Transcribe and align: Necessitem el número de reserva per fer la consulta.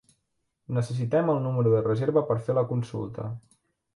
Necessitem 0.77 1.29
el 1.33 1.37
número 1.43 1.75
de 1.75 1.83
reserva 1.87 2.25
per 2.31 2.39
fer 2.47 2.57
la 2.61 2.65
consulta. 2.75 3.29